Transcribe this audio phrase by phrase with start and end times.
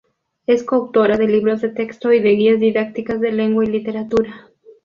[0.47, 4.49] Es coautora de libros de texto y de guías didácticas de lengua y literatura.